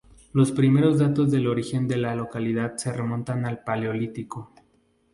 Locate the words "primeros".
0.51-0.97